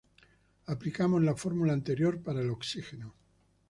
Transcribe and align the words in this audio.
Aplicamos 0.65 1.21
la 1.21 1.35
fórmula 1.35 1.73
anterior 1.73 2.23
para 2.23 2.41
el 2.41 2.49
oxígeno. 2.49 3.13